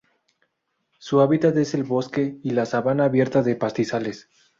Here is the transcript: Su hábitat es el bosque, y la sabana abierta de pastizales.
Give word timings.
Su 0.97 1.21
hábitat 1.21 1.55
es 1.57 1.75
el 1.75 1.83
bosque, 1.83 2.39
y 2.41 2.49
la 2.53 2.65
sabana 2.65 3.05
abierta 3.05 3.43
de 3.43 3.55
pastizales. 3.55 4.29